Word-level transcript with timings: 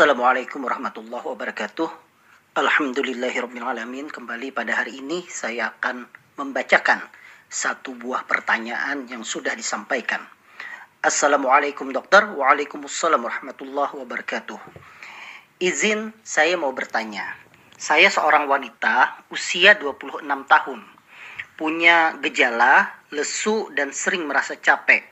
Assalamualaikum 0.00 0.64
warahmatullahi 0.64 1.28
wabarakatuh. 1.28 1.84
Alhamdulillahirrabbilalamin. 2.56 4.08
Kembali 4.08 4.48
pada 4.48 4.80
hari 4.80 4.96
ini 5.04 5.28
saya 5.28 5.76
akan 5.76 6.08
membacakan 6.40 7.04
satu 7.52 7.92
buah 8.00 8.24
pertanyaan 8.24 9.04
yang 9.12 9.20
sudah 9.20 9.52
disampaikan. 9.52 10.24
Assalamualaikum 11.04 11.92
dokter. 11.92 12.24
Waalaikumsalam 12.32 13.20
warahmatullahi 13.20 13.92
wabarakatuh. 14.00 14.56
Izin 15.60 16.16
saya 16.24 16.56
mau 16.56 16.72
bertanya. 16.72 17.36
Saya 17.76 18.08
seorang 18.08 18.48
wanita 18.48 19.28
usia 19.28 19.76
26 19.76 20.24
tahun. 20.24 20.80
Punya 21.60 22.16
gejala 22.24 22.88
lesu 23.12 23.68
dan 23.76 23.92
sering 23.92 24.24
merasa 24.24 24.56
capek. 24.56 25.04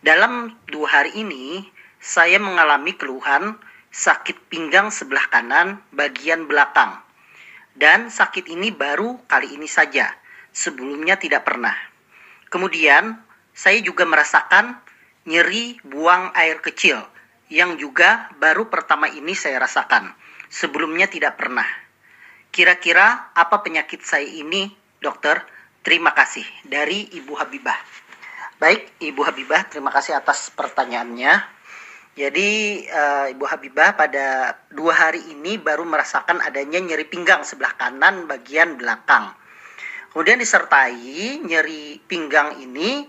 Dalam 0.00 0.56
dua 0.64 0.88
hari 0.88 1.12
ini 1.20 1.68
saya 2.00 2.40
mengalami 2.40 2.96
keluhan 2.96 3.60
sakit 3.92 4.48
pinggang 4.48 4.88
sebelah 4.88 5.28
kanan 5.28 5.84
bagian 5.92 6.48
belakang. 6.48 6.98
Dan 7.76 8.08
sakit 8.08 8.48
ini 8.48 8.72
baru 8.72 9.20
kali 9.28 9.54
ini 9.54 9.68
saja, 9.68 10.08
sebelumnya 10.52 11.20
tidak 11.20 11.44
pernah. 11.44 11.76
Kemudian, 12.48 13.20
saya 13.52 13.80
juga 13.84 14.08
merasakan 14.08 14.80
nyeri 15.28 15.76
buang 15.84 16.32
air 16.36 16.60
kecil, 16.64 17.00
yang 17.52 17.76
juga 17.76 18.32
baru 18.40 18.72
pertama 18.72 19.12
ini 19.12 19.36
saya 19.36 19.60
rasakan, 19.60 20.12
sebelumnya 20.48 21.08
tidak 21.08 21.36
pernah. 21.36 21.68
Kira-kira 22.52 23.32
apa 23.32 23.64
penyakit 23.64 24.04
saya 24.04 24.28
ini, 24.28 24.72
dokter? 25.00 25.40
Terima 25.80 26.12
kasih. 26.12 26.44
Dari 26.68 27.08
Ibu 27.16 27.32
Habibah. 27.40 27.80
Baik, 28.60 29.00
Ibu 29.00 29.24
Habibah, 29.24 29.66
terima 29.66 29.88
kasih 29.88 30.14
atas 30.14 30.52
pertanyaannya. 30.52 31.61
Jadi 32.12 32.84
uh, 32.92 33.32
Ibu 33.32 33.44
Habibah 33.48 33.96
pada 33.96 34.52
dua 34.68 34.92
hari 34.92 35.32
ini 35.32 35.56
baru 35.56 35.88
merasakan 35.88 36.44
adanya 36.44 36.76
nyeri 36.76 37.08
pinggang 37.08 37.40
sebelah 37.40 37.72
kanan 37.80 38.28
bagian 38.28 38.76
belakang. 38.76 39.32
Kemudian 40.12 40.36
disertai 40.36 41.40
nyeri 41.40 41.96
pinggang 42.04 42.60
ini 42.60 43.08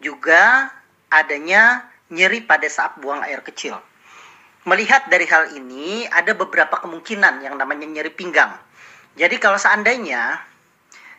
juga 0.00 0.72
adanya 1.12 1.84
nyeri 2.08 2.40
pada 2.40 2.64
saat 2.72 2.96
buang 3.04 3.20
air 3.20 3.44
kecil. 3.44 3.76
Melihat 4.64 5.12
dari 5.12 5.28
hal 5.28 5.52
ini 5.52 6.08
ada 6.08 6.32
beberapa 6.32 6.80
kemungkinan 6.80 7.44
yang 7.44 7.60
namanya 7.60 7.84
nyeri 7.84 8.12
pinggang. 8.16 8.56
Jadi 9.20 9.36
kalau 9.36 9.60
seandainya 9.60 10.40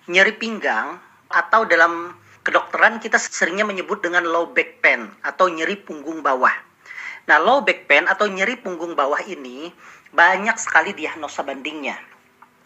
nyeri 0.09 0.33
pinggang 0.33 0.97
atau 1.29 1.61
dalam 1.69 2.17
kedokteran 2.41 2.97
kita 2.97 3.21
seringnya 3.21 3.69
menyebut 3.69 4.01
dengan 4.01 4.25
low 4.25 4.49
back 4.49 4.81
pain 4.81 5.13
atau 5.21 5.45
nyeri 5.45 5.77
punggung 5.77 6.25
bawah. 6.25 6.68
Nah, 7.29 7.37
low 7.37 7.61
back 7.61 7.85
pain 7.85 8.09
atau 8.09 8.25
nyeri 8.25 8.57
punggung 8.57 8.97
bawah 8.97 9.21
ini 9.21 9.69
banyak 10.09 10.57
sekali 10.57 10.97
diagnosa 10.97 11.45
bandingnya. 11.45 11.93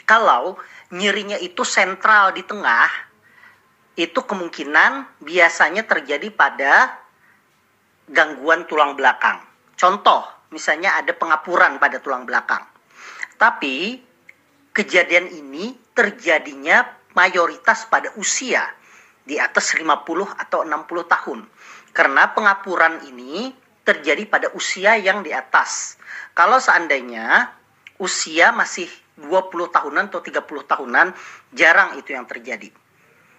Kalau 0.07 0.55
nyerinya 0.95 1.35
itu 1.35 1.67
sentral 1.67 2.31
di 2.31 2.47
tengah, 2.47 2.87
itu 3.99 4.23
kemungkinan 4.23 5.19
biasanya 5.19 5.83
terjadi 5.83 6.31
pada 6.31 6.95
gangguan 8.07 8.63
tulang 8.71 8.95
belakang. 8.95 9.43
Contoh, 9.75 10.23
misalnya 10.55 10.95
ada 10.95 11.11
pengapuran 11.11 11.75
pada 11.75 11.99
tulang 11.99 12.23
belakang. 12.23 12.63
Tapi 13.35 13.99
kejadian 14.71 15.27
ini 15.27 15.75
terjadinya 15.91 16.87
mayoritas 17.19 17.83
pada 17.91 18.15
usia 18.15 18.63
di 19.27 19.35
atas 19.35 19.75
50 19.75 19.83
atau 20.39 20.63
60 20.63 21.03
tahun. 21.03 21.39
Karena 21.93 22.31
pengapuran 22.31 23.05
ini 23.11 23.62
terjadi 23.83 24.23
pada 24.27 24.47
usia 24.55 24.95
yang 24.95 25.21
di 25.21 25.31
atas. 25.35 25.99
Kalau 26.33 26.57
seandainya 26.57 27.51
usia 27.99 28.55
masih 28.55 28.87
20 29.19 29.69
tahunan 29.69 30.09
atau 30.09 30.23
30 30.23 30.43
tahunan, 30.65 31.07
jarang 31.53 31.99
itu 31.99 32.15
yang 32.15 32.25
terjadi. 32.25 32.73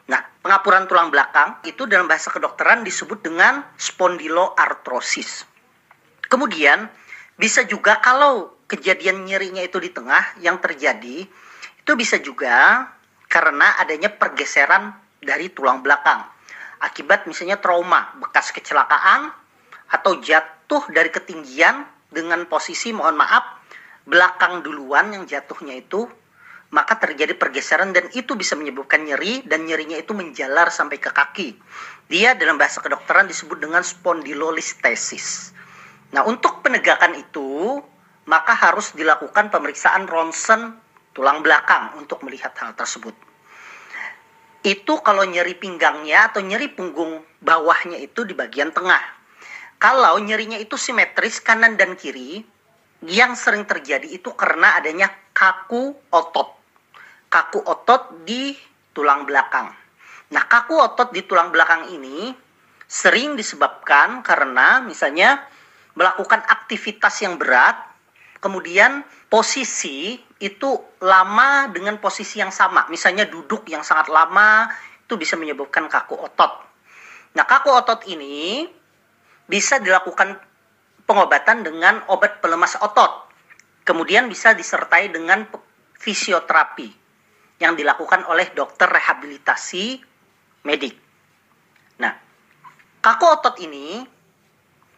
Nah, 0.04 0.20
pengapuran 0.44 0.84
tulang 0.84 1.08
belakang 1.08 1.64
itu 1.64 1.88
dalam 1.88 2.04
bahasa 2.04 2.28
kedokteran 2.28 2.84
disebut 2.84 3.24
dengan 3.24 3.64
spondyloartrosis. 3.80 5.48
Kemudian, 6.28 6.86
bisa 7.40 7.64
juga 7.64 7.98
kalau 8.04 8.52
kejadian 8.68 9.24
nyerinya 9.24 9.64
itu 9.64 9.80
di 9.80 9.90
tengah 9.90 10.38
yang 10.44 10.60
terjadi, 10.60 11.24
itu 11.84 11.92
bisa 11.96 12.20
juga 12.20 12.86
karena 13.26 13.80
adanya 13.80 14.12
pergeseran 14.12 14.94
dari 15.18 15.50
tulang 15.50 15.80
belakang. 15.80 16.22
Akibat 16.84 17.24
misalnya 17.24 17.56
trauma, 17.56 18.12
bekas 18.20 18.52
kecelakaan, 18.52 19.32
atau 19.94 20.18
jatuh 20.18 20.90
dari 20.90 21.14
ketinggian 21.14 21.86
dengan 22.10 22.50
posisi 22.50 22.90
mohon 22.90 23.14
maaf 23.14 23.62
belakang 24.04 24.66
duluan 24.66 25.14
yang 25.14 25.24
jatuhnya 25.24 25.78
itu 25.78 26.10
maka 26.74 26.98
terjadi 26.98 27.38
pergeseran 27.38 27.94
dan 27.94 28.10
itu 28.18 28.34
bisa 28.34 28.58
menyebabkan 28.58 29.06
nyeri 29.06 29.46
dan 29.46 29.62
nyerinya 29.62 29.94
itu 29.94 30.10
menjalar 30.10 30.74
sampai 30.74 30.98
ke 30.98 31.14
kaki. 31.14 31.54
Dia 32.10 32.34
dalam 32.34 32.58
bahasa 32.58 32.82
kedokteran 32.82 33.30
disebut 33.30 33.62
dengan 33.62 33.86
spondylolistesis. 33.86 35.54
Nah, 36.10 36.26
untuk 36.26 36.66
penegakan 36.66 37.14
itu 37.14 37.78
maka 38.26 38.58
harus 38.58 38.90
dilakukan 38.98 39.54
pemeriksaan 39.54 40.10
ronsen 40.10 40.74
tulang 41.14 41.46
belakang 41.46 41.94
untuk 41.94 42.26
melihat 42.26 42.50
hal 42.58 42.74
tersebut. 42.74 43.14
Itu 44.66 44.98
kalau 45.04 45.22
nyeri 45.22 45.54
pinggangnya 45.54 46.34
atau 46.34 46.42
nyeri 46.42 46.74
punggung 46.74 47.22
bawahnya 47.38 48.02
itu 48.02 48.26
di 48.26 48.34
bagian 48.34 48.74
tengah. 48.74 49.22
Kalau 49.84 50.16
nyerinya 50.16 50.56
itu 50.56 50.80
simetris 50.80 51.44
kanan 51.44 51.76
dan 51.76 51.92
kiri, 51.92 52.40
yang 53.04 53.36
sering 53.36 53.68
terjadi 53.68 54.08
itu 54.08 54.32
karena 54.32 54.80
adanya 54.80 55.12
kaku 55.36 55.92
otot. 56.08 56.56
Kaku 57.28 57.60
otot 57.60 58.24
di 58.24 58.56
tulang 58.96 59.28
belakang. 59.28 59.68
Nah, 60.32 60.48
kaku 60.48 60.80
otot 60.80 61.12
di 61.12 61.20
tulang 61.28 61.52
belakang 61.52 61.92
ini 61.92 62.32
sering 62.88 63.36
disebabkan 63.36 64.24
karena 64.24 64.80
misalnya 64.80 65.44
melakukan 65.92 66.40
aktivitas 66.48 67.20
yang 67.20 67.36
berat, 67.36 67.76
kemudian 68.40 69.04
posisi 69.28 70.16
itu 70.40 70.80
lama 71.04 71.68
dengan 71.68 72.00
posisi 72.00 72.40
yang 72.40 72.56
sama. 72.56 72.88
Misalnya 72.88 73.28
duduk 73.28 73.68
yang 73.68 73.84
sangat 73.84 74.08
lama 74.08 74.64
itu 75.04 75.20
bisa 75.20 75.36
menyebabkan 75.36 75.92
kaku 75.92 76.16
otot. 76.16 76.72
Nah, 77.36 77.44
kaku 77.44 77.68
otot 77.68 78.08
ini 78.08 78.64
bisa 79.48 79.80
dilakukan 79.80 80.40
pengobatan 81.04 81.64
dengan 81.64 82.00
obat 82.08 82.40
pelemas 82.40 82.76
otot. 82.80 83.28
Kemudian 83.84 84.28
bisa 84.32 84.56
disertai 84.56 85.12
dengan 85.12 85.44
fisioterapi 86.00 86.88
yang 87.60 87.76
dilakukan 87.76 88.24
oleh 88.26 88.48
dokter 88.56 88.88
rehabilitasi 88.88 90.00
medik. 90.64 90.96
Nah, 92.00 92.12
kaku 93.04 93.24
otot 93.28 93.56
ini 93.60 94.00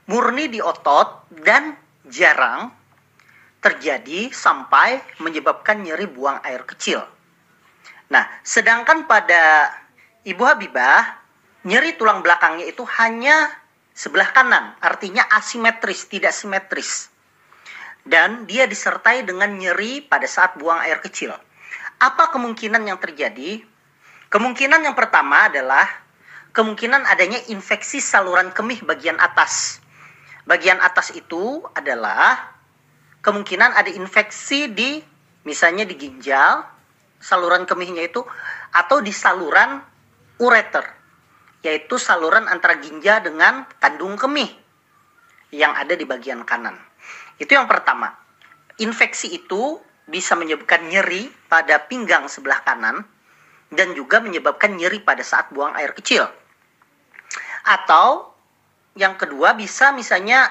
murni 0.06 0.46
di 0.46 0.62
otot 0.62 1.26
dan 1.42 1.74
jarang 2.06 2.70
terjadi 3.58 4.30
sampai 4.30 5.02
menyebabkan 5.18 5.82
nyeri 5.82 6.06
buang 6.06 6.38
air 6.46 6.62
kecil. 6.62 7.02
Nah, 8.06 8.22
sedangkan 8.46 9.10
pada 9.10 9.74
Ibu 10.22 10.42
Habibah, 10.46 11.18
nyeri 11.66 11.98
tulang 11.98 12.22
belakangnya 12.22 12.70
itu 12.70 12.86
hanya 13.02 13.50
sebelah 13.96 14.28
kanan, 14.36 14.76
artinya 14.84 15.24
asimetris, 15.32 16.04
tidak 16.12 16.36
simetris. 16.36 17.08
Dan 18.04 18.44
dia 18.44 18.68
disertai 18.68 19.24
dengan 19.24 19.50
nyeri 19.56 20.04
pada 20.04 20.28
saat 20.28 20.54
buang 20.60 20.78
air 20.84 21.00
kecil. 21.00 21.32
Apa 21.98 22.30
kemungkinan 22.30 22.84
yang 22.84 23.00
terjadi? 23.00 23.64
Kemungkinan 24.28 24.84
yang 24.84 24.94
pertama 24.94 25.48
adalah 25.48 25.88
kemungkinan 26.52 27.08
adanya 27.08 27.40
infeksi 27.50 27.98
saluran 27.98 28.52
kemih 28.52 28.84
bagian 28.84 29.16
atas. 29.18 29.80
Bagian 30.46 30.78
atas 30.78 31.10
itu 31.16 31.64
adalah 31.74 32.54
kemungkinan 33.24 33.74
ada 33.74 33.90
infeksi 33.90 34.70
di 34.70 35.02
misalnya 35.42 35.82
di 35.82 35.98
ginjal, 35.98 36.62
saluran 37.18 37.66
kemihnya 37.66 38.06
itu 38.06 38.22
atau 38.70 39.02
di 39.02 39.10
saluran 39.10 39.82
ureter 40.38 40.84
yaitu 41.66 41.98
saluran 41.98 42.46
antara 42.46 42.78
ginja 42.78 43.18
dengan 43.18 43.66
kandung 43.82 44.14
kemih 44.14 44.46
yang 45.50 45.74
ada 45.74 45.98
di 45.98 46.06
bagian 46.06 46.46
kanan. 46.46 46.78
Itu 47.42 47.58
yang 47.58 47.66
pertama. 47.66 48.14
Infeksi 48.78 49.34
itu 49.34 49.82
bisa 50.06 50.38
menyebabkan 50.38 50.86
nyeri 50.86 51.26
pada 51.50 51.82
pinggang 51.90 52.30
sebelah 52.30 52.62
kanan 52.62 53.02
dan 53.74 53.90
juga 53.98 54.22
menyebabkan 54.22 54.78
nyeri 54.78 55.02
pada 55.02 55.26
saat 55.26 55.50
buang 55.50 55.74
air 55.74 55.90
kecil. 55.90 56.22
Atau 57.66 58.30
yang 58.94 59.18
kedua 59.18 59.58
bisa 59.58 59.90
misalnya 59.90 60.46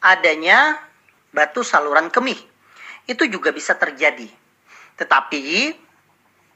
adanya 0.00 0.80
batu 1.36 1.60
saluran 1.60 2.08
kemih. 2.08 2.40
Itu 3.04 3.28
juga 3.28 3.52
bisa 3.52 3.76
terjadi. 3.76 4.30
Tetapi 4.96 5.76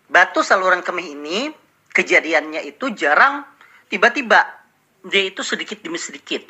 batu 0.09 0.41
saluran 0.41 0.81
kemih 0.81 1.13
ini 1.13 1.53
kejadiannya 1.93 2.65
itu 2.65 2.89
jarang 2.97 3.54
tiba-tiba 3.89 4.41
dia 5.05 5.23
itu 5.29 5.45
sedikit 5.45 5.81
demi 5.85 6.01
sedikit. 6.01 6.45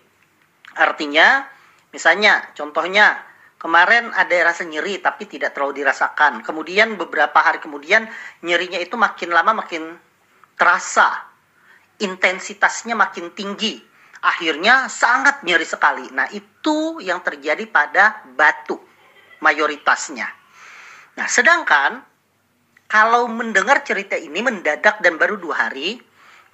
Artinya, 0.74 1.46
misalnya 1.94 2.50
contohnya 2.54 3.34
Kemarin 3.64 4.12
ada 4.12 4.52
rasa 4.52 4.68
nyeri 4.68 5.00
tapi 5.00 5.24
tidak 5.24 5.56
terlalu 5.56 5.80
dirasakan. 5.80 6.44
Kemudian 6.44 7.00
beberapa 7.00 7.40
hari 7.40 7.64
kemudian 7.64 8.04
nyerinya 8.44 8.76
itu 8.76 8.92
makin 9.00 9.32
lama 9.32 9.56
makin 9.64 9.96
terasa. 10.52 11.24
Intensitasnya 11.96 12.92
makin 12.92 13.32
tinggi. 13.32 13.80
Akhirnya 14.20 14.92
sangat 14.92 15.40
nyeri 15.48 15.64
sekali. 15.64 16.12
Nah, 16.12 16.28
itu 16.28 17.00
yang 17.00 17.24
terjadi 17.24 17.64
pada 17.64 18.20
batu 18.36 18.76
mayoritasnya. 19.40 20.28
Nah, 21.16 21.24
sedangkan 21.24 22.04
kalau 22.84 23.32
mendengar 23.32 23.80
cerita 23.80 24.12
ini 24.12 24.44
mendadak 24.44 25.00
dan 25.00 25.16
baru 25.16 25.40
dua 25.40 25.72
hari, 25.72 25.96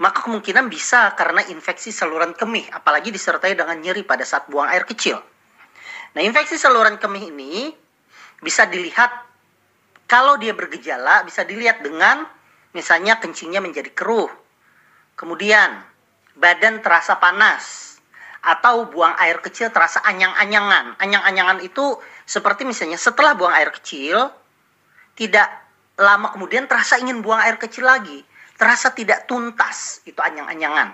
maka 0.00 0.24
kemungkinan 0.24 0.72
bisa 0.72 1.12
karena 1.12 1.44
infeksi 1.52 1.92
saluran 1.92 2.32
kemih, 2.32 2.72
apalagi 2.72 3.12
disertai 3.12 3.52
dengan 3.52 3.76
nyeri 3.76 4.00
pada 4.00 4.24
saat 4.24 4.48
buang 4.48 4.66
air 4.72 4.88
kecil. 4.88 5.20
Nah, 6.16 6.24
infeksi 6.24 6.56
saluran 6.56 6.96
kemih 6.96 7.28
ini 7.28 7.68
bisa 8.40 8.64
dilihat 8.64 9.12
kalau 10.08 10.40
dia 10.40 10.56
bergejala 10.56 11.22
bisa 11.22 11.44
dilihat 11.44 11.84
dengan 11.84 12.24
misalnya 12.72 13.20
kencingnya 13.20 13.60
menjadi 13.60 13.92
keruh. 13.92 14.32
Kemudian 15.14 15.84
badan 16.34 16.80
terasa 16.80 17.20
panas 17.20 17.94
atau 18.40 18.88
buang 18.88 19.12
air 19.20 19.38
kecil 19.44 19.68
terasa 19.68 20.00
anyang-anyangan. 20.00 20.96
Anyang-anyangan 20.96 21.60
itu 21.60 22.00
seperti 22.24 22.64
misalnya 22.64 22.96
setelah 22.96 23.36
buang 23.36 23.52
air 23.52 23.68
kecil 23.68 24.32
tidak 25.12 25.46
lama 26.00 26.32
kemudian 26.32 26.64
terasa 26.64 26.96
ingin 26.96 27.20
buang 27.20 27.44
air 27.44 27.60
kecil 27.60 27.84
lagi, 27.84 28.24
terasa 28.60 28.92
tidak 28.92 29.24
tuntas, 29.24 30.04
itu 30.04 30.20
anyang-anyangan. 30.20 30.92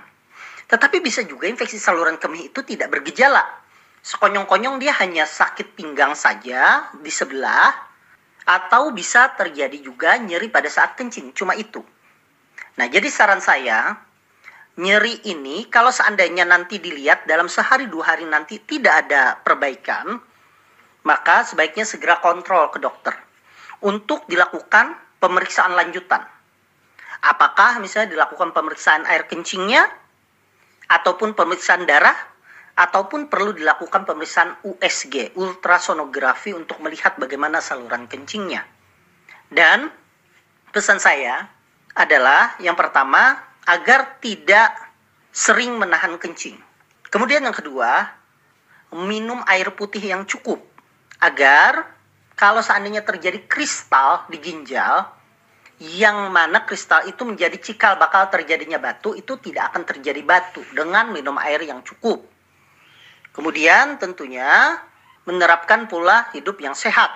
Tetapi 0.70 1.02
bisa 1.02 1.26
juga 1.26 1.50
infeksi 1.50 1.82
saluran 1.82 2.22
kemih 2.22 2.54
itu 2.54 2.62
tidak 2.62 2.94
bergejala 2.94 3.66
sekonyong-konyong 4.06 4.78
dia 4.78 4.94
hanya 5.02 5.26
sakit 5.26 5.74
pinggang 5.74 6.14
saja 6.14 6.94
di 7.02 7.10
sebelah 7.10 7.74
atau 8.46 8.94
bisa 8.94 9.34
terjadi 9.34 9.82
juga 9.82 10.14
nyeri 10.22 10.46
pada 10.46 10.70
saat 10.70 10.94
kencing, 10.94 11.34
cuma 11.34 11.58
itu. 11.58 11.82
Nah, 12.78 12.86
jadi 12.86 13.10
saran 13.10 13.42
saya, 13.42 13.98
nyeri 14.78 15.26
ini 15.26 15.66
kalau 15.66 15.90
seandainya 15.90 16.46
nanti 16.46 16.78
dilihat 16.78 17.26
dalam 17.26 17.50
sehari 17.50 17.90
dua 17.90 18.14
hari 18.14 18.22
nanti 18.30 18.62
tidak 18.62 19.10
ada 19.10 19.42
perbaikan, 19.42 20.22
maka 21.02 21.42
sebaiknya 21.42 21.82
segera 21.82 22.22
kontrol 22.22 22.70
ke 22.70 22.78
dokter 22.78 23.18
untuk 23.82 24.22
dilakukan 24.30 24.94
pemeriksaan 25.18 25.74
lanjutan. 25.74 26.22
Apakah 27.24 27.80
misalnya 27.80 28.12
dilakukan 28.12 28.52
pemeriksaan 28.52 29.08
air 29.08 29.24
kencingnya 29.24 29.88
ataupun 30.86 31.32
pemeriksaan 31.32 31.88
darah 31.88 32.14
ataupun 32.76 33.32
perlu 33.32 33.56
dilakukan 33.56 34.04
pemeriksaan 34.04 34.60
USG, 34.60 35.32
ultrasonografi 35.32 36.52
untuk 36.52 36.76
melihat 36.84 37.16
bagaimana 37.16 37.64
saluran 37.64 38.04
kencingnya. 38.04 38.68
Dan 39.48 39.88
pesan 40.70 41.00
saya 41.00 41.48
adalah 41.96 42.52
yang 42.60 42.76
pertama 42.76 43.40
agar 43.64 44.20
tidak 44.20 44.76
sering 45.32 45.80
menahan 45.80 46.20
kencing. 46.20 46.60
Kemudian 47.08 47.48
yang 47.48 47.56
kedua, 47.56 48.12
minum 48.92 49.40
air 49.48 49.72
putih 49.72 50.04
yang 50.04 50.28
cukup 50.28 50.60
agar 51.16 51.96
kalau 52.36 52.60
seandainya 52.60 53.00
terjadi 53.00 53.48
kristal 53.48 54.28
di 54.28 54.36
ginjal 54.36 55.08
yang 55.76 56.32
mana 56.32 56.64
kristal 56.64 57.04
itu 57.04 57.20
menjadi 57.28 57.60
cikal 57.60 58.00
bakal 58.00 58.32
terjadinya 58.32 58.80
batu 58.80 59.12
itu 59.12 59.36
tidak 59.36 59.72
akan 59.72 59.84
terjadi 59.84 60.24
batu 60.24 60.64
dengan 60.72 61.12
minum 61.12 61.36
air 61.36 61.60
yang 61.68 61.84
cukup. 61.84 62.24
Kemudian 63.36 64.00
tentunya 64.00 64.80
menerapkan 65.28 65.84
pola 65.84 66.32
hidup 66.32 66.56
yang 66.64 66.72
sehat. 66.72 67.12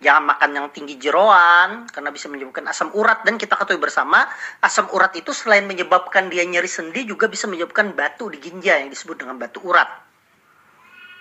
Jangan 0.00 0.24
makan 0.36 0.50
yang 0.56 0.66
tinggi 0.72 0.96
jeroan 0.96 1.84
karena 1.92 2.08
bisa 2.08 2.32
menyebabkan 2.32 2.64
asam 2.68 2.88
urat 2.96 3.24
dan 3.24 3.36
kita 3.36 3.56
ketahui 3.56 3.80
bersama 3.80 4.24
asam 4.64 4.88
urat 4.92 5.12
itu 5.16 5.32
selain 5.36 5.68
menyebabkan 5.68 6.32
dia 6.32 6.44
nyeri 6.44 6.68
sendi 6.68 7.04
juga 7.04 7.28
bisa 7.28 7.44
menyebabkan 7.48 7.92
batu 7.92 8.32
di 8.32 8.40
ginjal 8.40 8.84
yang 8.84 8.90
disebut 8.92 9.20
dengan 9.20 9.36
batu 9.36 9.60
urat. 9.64 9.88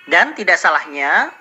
Dan 0.07 0.35
tidak 0.35 0.59
salahnya 0.59 1.31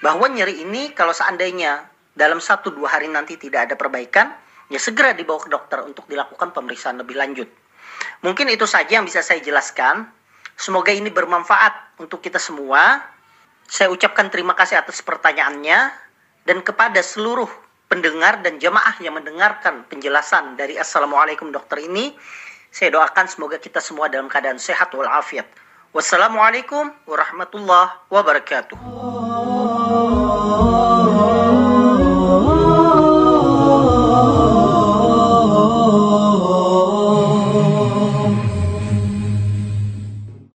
bahwa 0.00 0.28
nyeri 0.32 0.64
ini 0.64 0.92
kalau 0.96 1.12
seandainya 1.12 1.88
dalam 2.16 2.40
satu 2.40 2.72
dua 2.72 2.88
hari 2.92 3.08
nanti 3.08 3.36
tidak 3.36 3.68
ada 3.68 3.74
perbaikan, 3.76 4.32
ya 4.68 4.80
segera 4.80 5.16
dibawa 5.16 5.40
ke 5.42 5.50
dokter 5.52 5.80
untuk 5.84 6.04
dilakukan 6.08 6.52
pemeriksaan 6.52 7.00
lebih 7.00 7.16
lanjut. 7.16 7.48
Mungkin 8.22 8.48
itu 8.52 8.64
saja 8.68 9.00
yang 9.00 9.06
bisa 9.08 9.24
saya 9.24 9.40
jelaskan. 9.42 10.08
Semoga 10.58 10.90
ini 10.90 11.08
bermanfaat 11.08 12.00
untuk 12.02 12.22
kita 12.22 12.38
semua. 12.38 13.02
Saya 13.68 13.92
ucapkan 13.92 14.32
terima 14.32 14.56
kasih 14.56 14.80
atas 14.80 15.04
pertanyaannya 15.04 15.92
dan 16.48 16.58
kepada 16.64 16.98
seluruh 17.04 17.48
pendengar 17.88 18.40
dan 18.44 18.60
jemaah 18.60 18.96
yang 19.00 19.16
mendengarkan 19.16 19.84
penjelasan 19.88 20.56
dari 20.56 20.76
Assalamualaikum 20.76 21.52
dokter 21.52 21.84
ini. 21.84 22.16
Saya 22.68 22.96
doakan 22.96 23.26
semoga 23.28 23.56
kita 23.56 23.80
semua 23.80 24.12
dalam 24.12 24.28
keadaan 24.28 24.60
sehat 24.60 24.92
walafiat. 24.92 25.48
Wassalamualaikum 25.96 26.92
warahmatullahi 27.08 27.96
wabarakatuh. 28.12 29.17